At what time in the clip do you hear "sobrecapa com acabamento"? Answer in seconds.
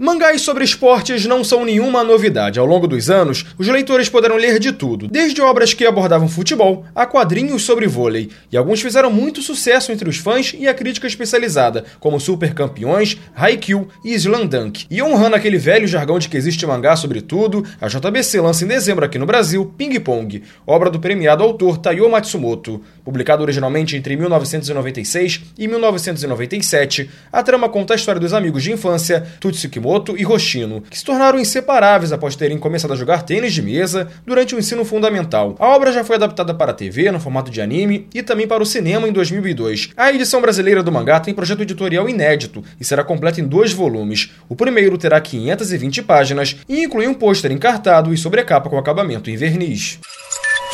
48.16-49.28